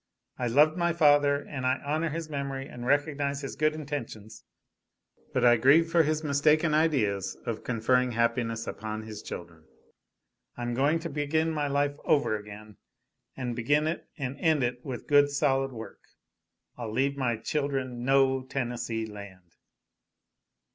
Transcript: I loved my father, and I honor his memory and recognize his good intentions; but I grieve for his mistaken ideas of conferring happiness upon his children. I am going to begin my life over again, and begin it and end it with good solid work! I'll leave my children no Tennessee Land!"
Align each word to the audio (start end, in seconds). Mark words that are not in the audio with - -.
I 0.39 0.47
loved 0.47 0.77
my 0.77 0.93
father, 0.93 1.39
and 1.47 1.63
I 1.63 1.77
honor 1.85 2.09
his 2.09 2.27
memory 2.27 2.67
and 2.67 2.87
recognize 2.87 3.41
his 3.41 3.55
good 3.55 3.75
intentions; 3.75 4.43
but 5.31 5.45
I 5.45 5.57
grieve 5.57 5.91
for 5.91 6.01
his 6.01 6.23
mistaken 6.23 6.73
ideas 6.73 7.37
of 7.45 7.63
conferring 7.63 8.13
happiness 8.13 8.65
upon 8.65 9.03
his 9.03 9.21
children. 9.21 9.63
I 10.57 10.63
am 10.63 10.73
going 10.73 10.97
to 11.01 11.09
begin 11.11 11.51
my 11.51 11.67
life 11.67 11.97
over 12.03 12.35
again, 12.35 12.77
and 13.37 13.55
begin 13.55 13.85
it 13.85 14.07
and 14.17 14.39
end 14.39 14.63
it 14.63 14.83
with 14.83 15.05
good 15.05 15.29
solid 15.29 15.71
work! 15.71 15.99
I'll 16.79 16.91
leave 16.91 17.15
my 17.15 17.37
children 17.37 18.03
no 18.03 18.41
Tennessee 18.41 19.05
Land!" 19.05 19.53